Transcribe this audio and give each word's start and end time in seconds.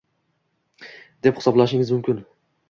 Deb 1.27 1.41
hisoblashingiz 1.43 1.93
mumkin 1.97 2.25